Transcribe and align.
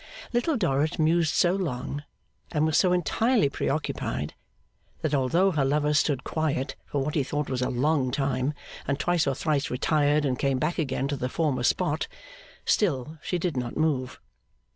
Little 0.33 0.57
Dorrit 0.57 0.97
mused 0.97 1.35
so 1.35 1.53
long, 1.55 2.01
and 2.51 2.65
was 2.65 2.75
so 2.75 2.91
entirely 2.91 3.49
preoccupied, 3.49 4.33
that 5.03 5.13
although 5.13 5.51
her 5.51 5.63
lover 5.63 5.93
stood 5.93 6.23
quiet 6.23 6.75
for 6.87 7.03
what 7.03 7.13
he 7.13 7.21
thought 7.23 7.51
was 7.51 7.61
a 7.61 7.69
long 7.69 8.09
time, 8.09 8.55
and 8.87 8.97
twice 8.99 9.27
or 9.27 9.35
thrice 9.35 9.69
retired 9.69 10.25
and 10.25 10.39
came 10.39 10.57
back 10.57 10.79
again 10.79 11.07
to 11.09 11.15
the 11.15 11.29
former 11.29 11.61
spot, 11.61 12.07
still 12.65 13.19
she 13.21 13.37
did 13.37 13.55
not 13.55 13.77
move. 13.77 14.19